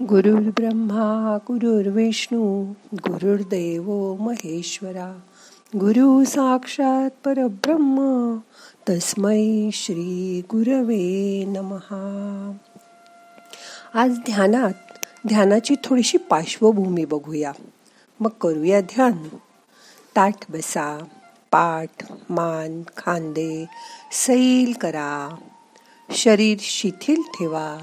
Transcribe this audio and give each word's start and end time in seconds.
ब्रह्मा 0.00 1.38
गुरुर्विष्णू 1.48 2.72
गुरुर्देव 2.92 4.16
महेश्वरा 4.20 5.20
गुरु 5.76 6.24
साक्षात 6.24 7.10
परब्रह्म 7.24 8.36
तस्मै 8.88 9.70
श्री 9.72 10.42
गुरवे 10.50 11.44
नमहा 11.46 12.52
आज 13.94 14.10
ध्यानात 14.10 14.72
ध्यानाची 15.26 15.74
थोडीशी 15.84 16.18
पार्श्वभूमी 16.18 17.04
बघूया. 17.04 17.52
मग 18.20 18.30
करूया 18.40 18.80
ध्यान. 18.80 19.12
ताठ 20.16 20.50
बसा 20.50 20.98
पाठ 21.52 22.12
मान 22.30 22.82
खांदे 22.96 23.66
सैल 24.12 24.72
करा. 24.72 25.36
शरीर 26.10 26.58
शिथिल 26.60 27.22
ठेवा. 27.22 27.78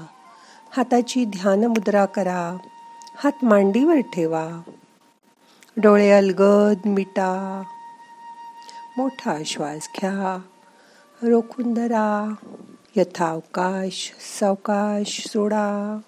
हाताची 0.70 1.24
ध्यान 1.24 1.64
मुद्रा 1.64 2.06
करा. 2.06 2.56
हात 3.16 3.44
मांडीवर 3.44 4.00
ठेवा. 4.12 4.60
डोळे 5.76 6.10
अलगद 6.10 6.88
मिटा. 6.88 7.62
मोठा 8.96 9.36
श्वास 9.46 9.88
घ्या. 10.00 10.40
रोखून 11.22 11.74
धरा. 11.74 12.34
यथावकाश 12.96 14.12
सावकाश 14.40 15.26
सोडा. 15.28 15.98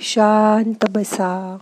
शांत 0.00 0.84
बसा. 0.90 1.56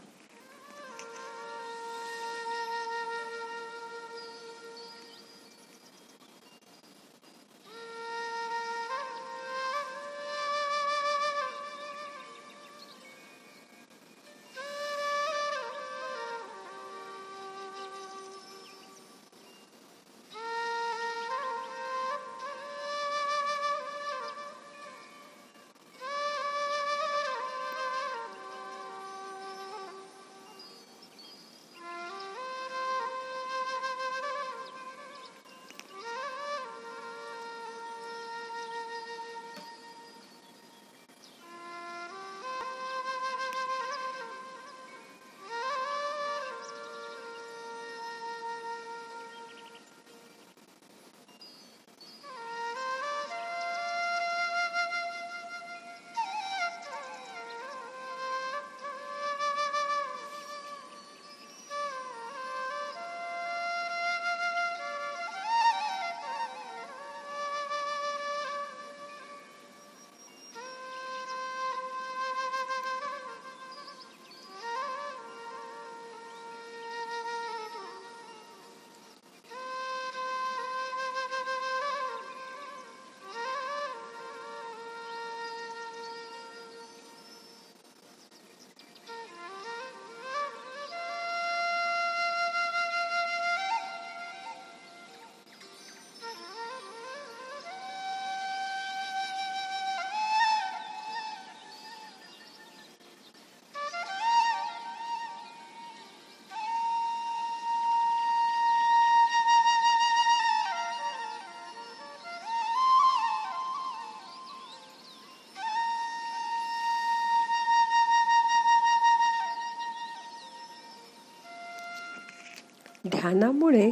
ध्यानामुळे 123.10 123.90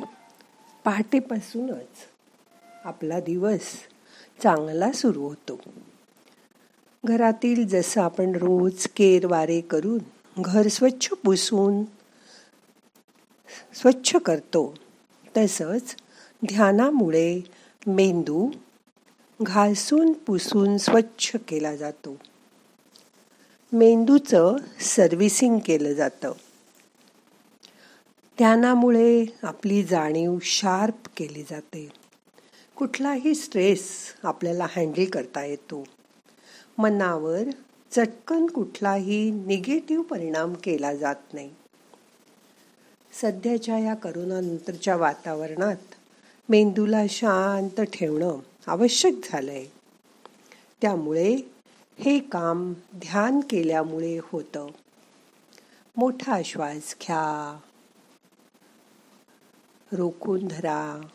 पहाटेपासूनच 0.84 2.08
आपला 2.84 3.20
दिवस 3.20 3.60
चांगला 4.42 4.92
सुरू 4.92 5.22
होतो. 5.22 5.60
घरातील 7.04 7.68
जसं 7.68 8.02
आपण 8.02 8.32
रोज 8.34 8.86
केर 8.86 9.26
वारे 9.26 9.60
करून 9.60 9.98
घर 10.42 10.68
स्वच्छ 10.68 11.08
पुसून 11.08 11.84
स्वच्छ 13.74 14.16
करतो 14.16 14.74
तसंच 15.36 15.96
ध्यानामुळे 16.48 17.40
मेंदू 17.86 18.50
घासून 19.42 20.12
पुसून 20.12 20.78
स्वच्छ 20.78 21.32
केला 21.48 21.76
जातो. 21.76 22.16
मेंदूचं 23.72 24.56
सर्व्हिसिंग 24.80 25.58
केलं 25.58 25.92
जातं. 25.92 26.32
ध्यानामुळे 28.38 29.24
आपली 29.42 29.82
जाणीव 29.82 30.38
शार्प 30.42 31.08
केली 31.16 31.42
जाते. 31.42 31.88
कुठलाही 32.76 33.34
स्ट्रेस 33.34 34.14
आपल्याला 34.22 34.66
हँडल 34.70 35.04
करता 35.04 35.44
येतो. 35.44 35.84
मनावर 36.78 37.42
चटकन 37.90 38.46
कुठलाही 38.46 39.30
निगेटिव्ह 39.30 40.04
परिणाम 40.04 40.54
केला 40.54 40.94
जात 40.94 41.14
नाही. 41.32 41.50
सध्याच्या 43.22 43.78
या 43.78 43.94
करोनानंतरच्या 43.94 44.96
वातावरणात 44.96 45.94
मेंदूला 46.48 47.02
शांत 47.08 47.80
ठेवणं 47.80 48.38
आवश्यक 48.66 49.14
झालंय. 49.24 49.64
त्यामुळे 50.82 51.36
हे 51.98 52.18
काम 52.18 52.72
ध्यान 52.96 53.40
केल्यामुळे 53.40 54.18
होतं. 54.22 54.66
मोठा 55.96 56.42
श्वास 56.44 56.96
घ्या. 57.02 57.58
रोखून 59.92 60.48
धरा. 60.48 61.06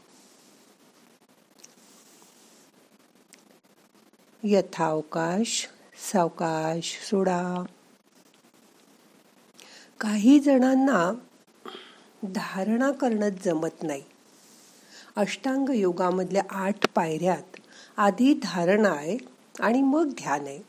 यथावकाश 4.43 5.69
सावकाश 6.11 7.07
सोडा. 7.09 7.63
काही 9.99 10.39
जणांना 10.39 11.13
धारणा 12.23 12.91
करणं 12.91 13.29
जमत 13.45 13.83
नाही. 13.83 14.03
अष्टांग 15.15 15.69
योगामधल्या 15.69 16.43
आठ 16.49 16.87
पायऱ्यात 16.95 17.57
आधी 17.97 18.39
धारणा 18.43 18.89
आहे 18.89 19.17
आणि 19.59 19.81
मग 19.81 20.07
ध्यान 20.07 20.41
आहे. 20.41 20.59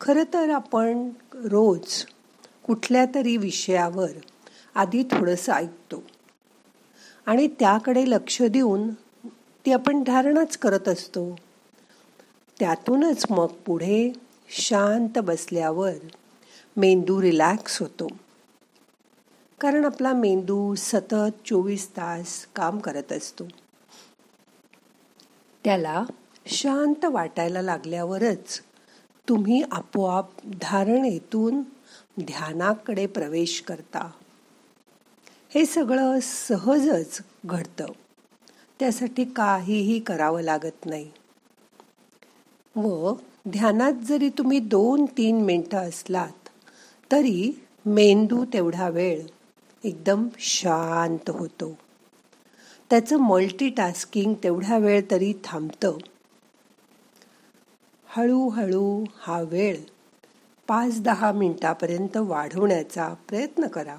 खर 0.00 0.22
तर 0.34 0.50
आपण 0.50 1.10
रोज 1.34 2.06
कुठल्या 2.66 3.04
तरी 3.14 3.36
विषयावर 3.36 4.10
आधी 4.74 5.02
थोडंसं 5.02 5.52
ऐकतो. 5.52 6.02
आणि 7.26 7.48
त्याकडे 7.48 8.04
लक्ष 8.10 8.42
देऊन 8.42 8.94
ती 9.66 9.72
आपण 9.72 10.02
धारणाच 10.02 10.56
करत 10.56 10.88
असतो. 10.88 11.36
त्यातूनच 12.58 13.24
मग 13.30 13.46
पुढे 13.46 14.12
शांत 14.48 15.18
बसल्यावर 15.18 15.92
मेंदू 16.76 17.22
रिलॅक्स 17.22 17.80
होतो. 17.80 18.08
कारण 19.60 19.84
आपला 19.84 20.12
मेंदू 20.12 20.74
सतत 20.74 21.46
चोवीस 21.46 21.90
तास 21.90 22.46
काम 22.56 22.78
करत 22.78 23.12
असतो. 23.12 23.44
त्याला 25.64 26.04
शांत 26.46 27.04
वाटायला 27.04 27.62
लागल्यावरच 27.62 28.60
तुम्ही 29.28 29.62
आपोआप 29.72 30.28
धारणेतून 30.44 31.62
ध्यानाकडे 32.20 33.06
प्रवेश 33.06 33.60
करता. 33.60 34.10
हे 35.54 35.66
सगळं 35.66 36.18
सहजच 36.22 37.18
घडतं. 37.46 37.86
त्यासाठी 38.78 39.24
काहीही 39.24 40.00
करावं 40.00 40.40
लागत 40.40 40.86
नाही. 40.86 41.10
व 42.76 43.12
ध्यानात 43.48 43.92
जरी 43.92 44.28
तुम्ही 44.28 44.58
दोन 44.58 45.04
तीन 45.04 45.40
मिनटं 45.40 45.78
असलात 45.78 46.48
तरी 47.12 47.64
मेंदू 47.86 48.44
तेवढा 48.44 48.88
वेळ 48.88 49.22
एकदम 49.84 50.28
शांत 50.38 51.30
होतो. 51.30 51.78
त्याचं 52.90 53.16
मल्टीटास्किंग 53.16 54.34
तेवढा 54.34 54.78
वेळ 54.78 55.02
तरी 55.10 55.34
थांबतं. 55.44 55.96
हळूहळू 58.06 59.04
हा 59.18 59.40
वेळ 59.40 59.76
पाच 60.68 61.02
दहा 61.02 61.32
मिनटापर्यंत 61.32 62.16
वाढवण्याचा 62.16 63.14
प्रयत्न 63.28 63.66
करा. 63.66 63.96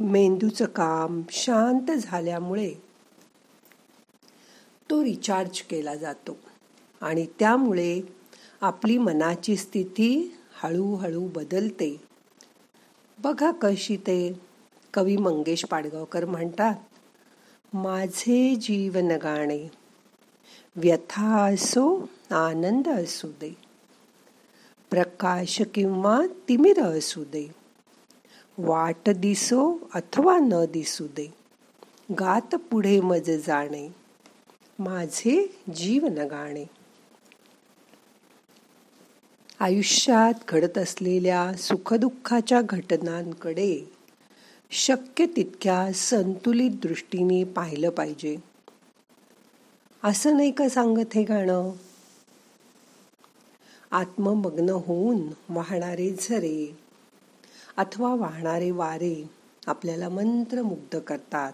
मेंदूचं 0.00 0.64
काम 0.64 1.22
शांत 1.30 1.90
झाल्यामुळे 1.90 2.74
तो 4.90 5.04
रिचार्ज 5.04 5.62
केला 5.62 5.94
जातो. 5.94 6.36
आणि 7.00 7.26
त्यामुळे 7.38 8.00
आपली 8.60 8.98
मनाची 8.98 9.56
स्थिती 9.56 10.34
हळूहळू 10.62 11.28
बदलते. 11.28 12.00
बघा 13.18 13.50
कशी 13.50 13.96
ते 13.96 14.40
कवी 14.94 15.16
मंगेश 15.16 15.64
पाडगावकर 15.64 16.24
म्हणतात 16.24 16.74
माझे 17.74 18.54
जीवन 18.54 19.08
गाणे 19.08 19.68
व्यथा 20.76 21.52
असो 21.54 22.08
आनंद 22.30 22.88
असू 22.88 23.28
दे. 23.28 23.56
प्रकाश 24.90 25.62
किंवा 25.74 26.20
तिमिर 26.48 26.82
असू 26.82 27.24
दे. 27.24 27.54
वाट 28.60 29.10
दिसो 29.10 29.88
अथवा 29.94 30.38
न 30.38 30.52
दिसू 30.72 31.06
दे. 31.06 31.34
गात 32.20 32.54
पुढे 32.54 33.00
मज 33.00 33.30
जाणे. 33.30 33.88
माझे 34.78 35.56
जीवन 35.74 36.14
गाणे 36.14 36.64
आयुष्यात 39.60 40.34
घडत 40.48 40.78
असलेल्या 40.78 41.52
सुखदुःखाच्या 41.52 42.62
घटनांकडे 42.62 43.92
शक्य 44.70 45.26
तितक्या 45.26 45.92
संतुलित 45.92 46.70
दृष्टीने 46.70 47.44
पाहिलं 47.44 47.90
पाहिजे. 47.90 48.36
असं 50.04 50.36
नाही 50.36 50.50
का 50.50 50.68
सांगत 50.68 51.14
हे 51.14 51.24
गाणं? 51.24 51.70
आत्ममग्न 53.90 54.68
होऊन 54.68 55.20
वाहणारे 55.48 56.16
झरे. 56.20 56.87
अथवा 57.78 58.14
वाहणारे 58.14 58.70
वारे 58.70 59.30
आपल्याला 59.66 60.08
मंत्रमुग्ध 60.08 60.98
करतात. 60.98 61.52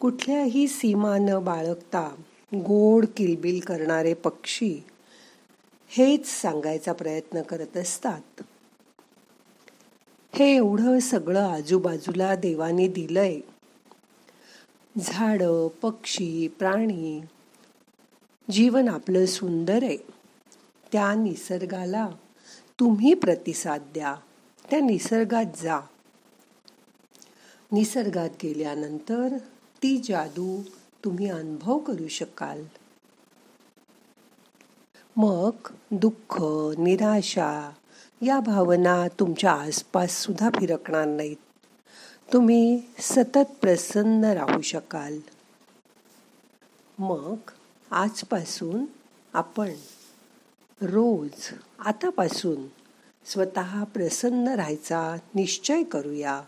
कुठल्याही 0.00 0.68
सीमा 0.68 1.18
न 1.18 1.44
बाळगता 1.44 2.14
गोड 2.54 3.06
किलबिल 3.16 3.60
करणारे 3.60 4.14
पक्षी 4.14 4.78
हेच 5.88 6.26
सांगायचा 6.26 6.92
प्रयत्न 6.92 7.42
करत 7.42 7.76
असतात. 7.76 8.42
हे 10.34 10.56
एवढं 10.56 10.98
सगळं 10.98 11.40
आजूबाजूला 11.40 12.34
देवाने 12.34 12.88
दिलंय. 12.88 13.40
झाड 15.00 15.42
पक्षी 15.82 16.48
प्राणी 16.48 17.20
जीवन 18.50 18.88
आपलं 18.88 19.26
सुंदर 19.26 19.82
आहे. 19.82 19.98
त्या 20.92 21.14
निसर्गाला 21.14 22.08
तुम्ही 22.80 23.14
प्रतिसाद 23.14 23.82
द्या. 23.94 24.14
त्या 24.70 24.80
निसर्गात 24.80 25.44
जा. 25.62 25.80
निसर्गात 27.72 28.30
गेल्यानंतर 28.42 29.36
ती 29.82 30.00
जादू 30.04 30.62
तुम्ही 31.04 31.30
अनुभव 31.30 31.78
करू 31.78 32.08
शकाल. 32.08 32.64
मग 35.16 35.50
दुःख 35.90 36.42
निराशा 36.78 37.70
या 38.22 38.40
भावना 38.40 39.08
तुमच्या 39.08 39.52
आसपास 39.52 40.10
सुद्धा 40.10 40.50
फिरकणार 40.50 41.04
नाहीत. 41.04 41.36
तुम्ही 42.32 42.80
सतत 42.98 43.54
प्रसन्न 43.60 44.24
राहू 44.24 44.60
शकाल. 44.60 45.18
मग 46.98 47.36
आजपासून 47.90 48.84
आपण 49.32 49.70
रोज 50.82 51.50
आतापासून 51.78 52.83
स्वतः 53.26 53.84
प्रसन्न 53.84 54.48
राहायचा 54.48 55.16
निश्चय 55.34 55.82
करूया. 55.82 56.42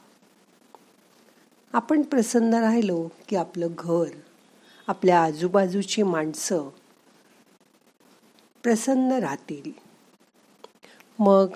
आपण 1.73 2.02
प्रसन्न 2.02 2.55
राहिलो 2.55 3.08
की 3.28 3.37
आपलं 3.37 3.69
घर 3.78 4.08
आपल्या 4.87 5.23
आजूबाजूची 5.23 6.02
माणसं 6.02 6.69
प्रसन्न 8.62 9.12
राहतील. 9.12 9.70
मग 11.19 11.46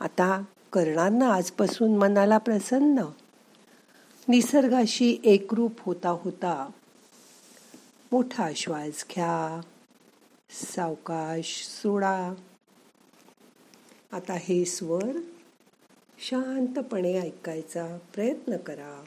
आता 0.00 0.42
करणार 0.72 1.10
ना 1.10 1.34
आजपासून 1.34 1.96
मनाला 1.96 2.38
प्रसन्न 2.38 3.02
निसर्गाशी 4.28 5.18
एकरूप 5.24 5.72
होता 5.80 6.08
होता 6.08 6.70
मोठा 8.12 8.50
श्वास 8.56 9.04
घ्या 9.14 9.60
सावकाश 10.50 11.66
सोडा. 11.66 12.34
आता 14.12 14.34
हे 14.40 14.64
स्वर 14.64 15.18
शांतपणे 16.18 17.18
ऐकायचा 17.20 17.86
प्रयत्न 18.14 18.56
करा. 18.56 19.04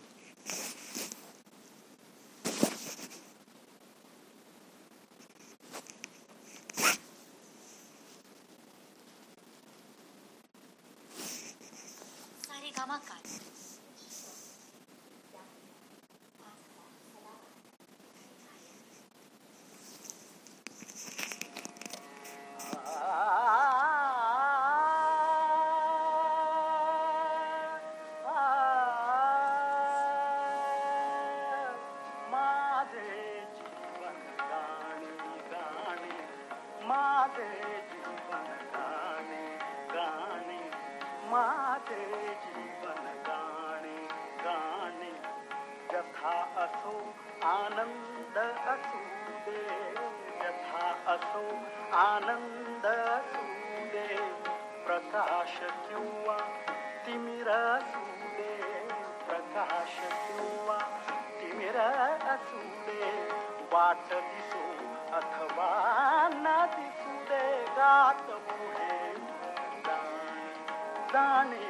माझे 12.48 13.49
किंवा 56.10 56.38
तिमिर 57.06 57.48
असुले 57.50 58.54
प्रकाश 59.26 59.96
किंवा 60.22 60.78
तिमिर 61.42 61.78
असुले 61.78 63.10
वाट 63.74 64.14
दिसो 64.30 64.64
अथवा 65.18 65.68
न 66.34 66.56
दिसू 66.76 67.14
दे 67.30 67.44
गात 67.78 68.24
पुढे 68.50 68.98
जाणे 71.14 71.68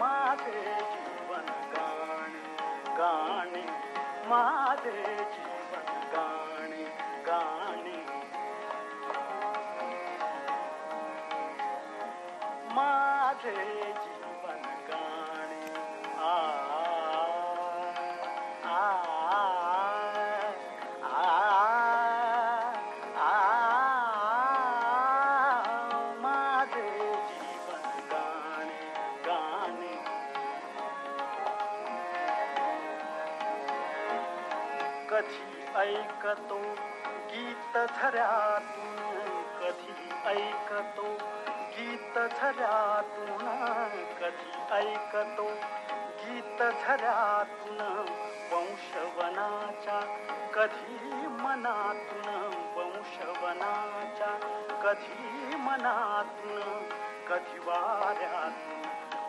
माझे 0.00 0.62
जीवन 0.92 1.50
गाणे 1.74 2.46
गाणे 2.98 3.66
माझे 4.28 5.02
जीवन 5.02 5.45
कधी 35.10 35.64
ऐकतो 35.76 36.58
गीत 37.30 37.76
धऱ्यातून 37.96 38.96
कधी 39.58 40.10
ऐकतो 40.26 41.35
गीत 41.78 42.18
झऱ्यातून 42.18 43.48
कधी 44.20 44.74
ऐकतो. 44.74 45.48
गीत 46.20 46.62
झऱ्यातून 46.62 47.80
वंशवनाच्या 48.52 50.00
कधी 50.54 51.26
मनातून 51.26 52.28
वंशवनाच्या 52.76 54.32
कधी 54.84 55.56
मनातून 55.56 56.60
कधी 57.28 57.58
वाऱ्यातून 57.58 58.82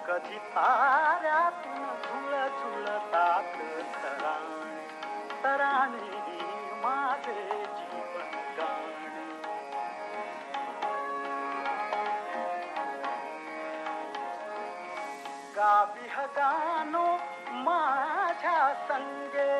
कधी 0.08 0.38
ताऱ्यातून 0.38 1.86
झुळ 2.04 2.48
झुळतात 2.48 3.56
ठगानो 16.18 16.36
गानो 16.36 17.18
माझ्या 17.52 18.74
संगे. 18.88 19.52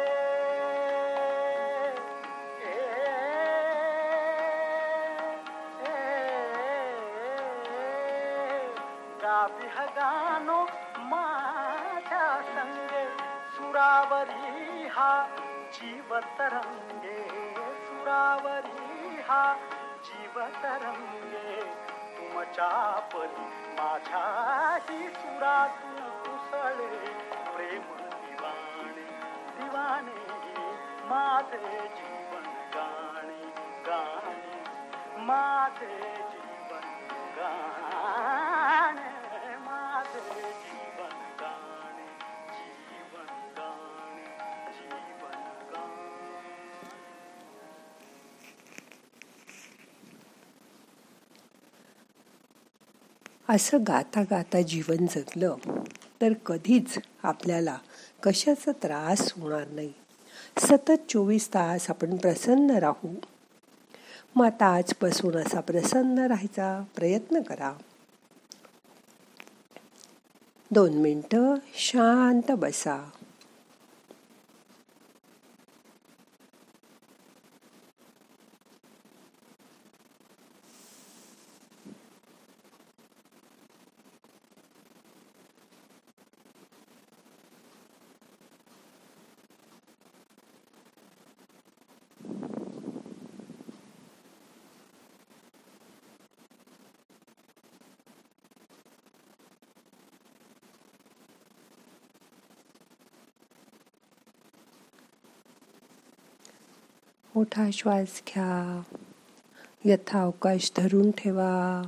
गावी 9.24 9.68
गानो 9.98 10.66
माझ्या 10.98 12.42
संगे. 12.42 13.06
सुरावरी 13.58 14.88
हा 14.88 15.12
जीवतरंगे 15.74 17.24
सुरावरी 17.86 19.22
हा 19.30 19.54
जीवतरंगे 20.04 21.62
तुमच्या 22.18 23.00
परी 23.14 23.46
माझ्याही 23.80 25.10
सुरातून 25.10 25.97
कुसळे 26.51 26.88
प्रेम 27.56 27.82
दिवाणे 28.12 29.04
दिवाणे 29.58 30.25
माझे 31.10 31.88
जीवन 31.96 32.46
गाणे 32.75 33.44
गाणे 33.88 35.22
माझे 35.25 35.98
जीवन 36.32 36.88
गाणे 37.38 39.10
माझे 39.66 40.20
जीवन 40.51 41.18
गाणे 41.42 42.08
जीवन 42.54 43.34
गाणे 43.58 44.25
जीवन 44.74 45.44
गाणे. 45.74 46.56
असं 53.50 53.84
गाता 53.88 54.22
गाता 54.30 54.62
जीवन 54.62 55.06
जगलं. 55.10 55.56
तर 56.21 56.33
कधीच 56.33 56.97
आपल्याला 57.24 57.77
कशाचा 58.24 58.71
त्रास 58.71 59.33
होणार 59.33 59.67
नाही. 59.67 59.93
सतत 60.57 61.09
चोवीस 61.09 61.47
तास 61.47 61.89
आपण 61.89 62.17
प्रसन्न 62.17 62.71
राहू. 62.71 63.15
मग 64.36 64.45
आता 64.45 64.65
आजपासून 64.65 65.36
असा 65.36 65.59
प्रसन्न 65.59 66.19
राहायचा 66.19 66.83
प्रयत्न 66.95 67.41
करा. 67.41 67.74
दोन 70.71 70.93
मिनटं 70.93 71.55
शांत 71.74 72.51
बसा. 72.51 73.09
मोठा 107.38 107.70
श्वास 107.74 108.22
घ्या. 108.27 108.82
यथावकाश 109.86 110.72
धरून 110.77 111.12
ठेवा. 111.12 111.82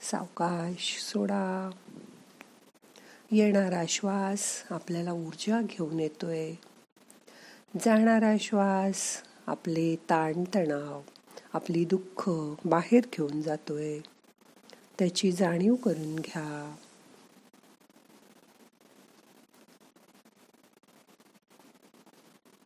सावकाश 0.00 0.98
सोडा. 1.00 1.70
येणारा 3.30 3.82
श्वास 3.88 4.64
आपल्याला 4.70 5.12
ऊर्जा 5.12 5.60
घेऊन 5.60 6.00
येतोय. 6.00 6.54
जाणारा 7.84 8.34
श्वास 8.40 9.22
आपले 9.46 9.96
ताणतणाव 9.96 11.00
आपली 11.52 11.84
दुःख 11.84 12.30
बाहेर 12.64 13.04
घेऊन 13.12 13.42
जातोय. 13.42 14.00
त्याची 14.98 15.32
जाणीव 15.32 15.74
करून 15.74 16.16
घ्या. 16.16 16.76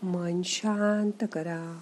मन 0.03 0.43
शांत 0.45 1.25
करा. 1.33 1.79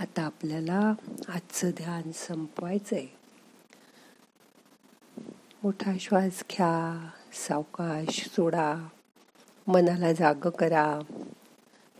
आता 0.00 0.22
आपल्याला 0.22 0.92
आजचं 1.28 1.70
ध्यान 1.70 2.02
संपवायचं 2.14 2.96
आहे 2.96 3.06
मोठा 5.62 5.92
श्वास 6.00 6.44
घ्या 6.50 7.08
सावकाश 7.48 8.28
सोडा 8.36 8.88
मनाला 9.66 10.12
जाग 10.12 10.34
करा. 10.34 11.00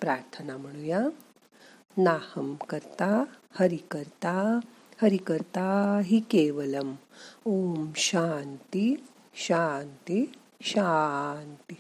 प्रार्थना 0.01 0.57
म्हणूया. 0.57 1.01
नाहम 1.97 2.55
करता 2.55 3.25
हरि 3.61 3.77
करता 3.77 4.61
हरि 5.03 5.17
करता 5.17 6.01
हि 6.05 6.21
केवलम. 6.21 6.95
ओम 7.45 7.93
शांती 7.97 9.07
शांती 9.35 10.33
शांती. 10.61 11.75